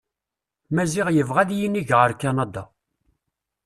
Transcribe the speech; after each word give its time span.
Maziɣ 0.75 1.07
yebɣa 1.11 1.39
ad 1.43 1.51
inig 1.65 1.89
ɣer 1.97 2.11
kanada. 2.21 2.63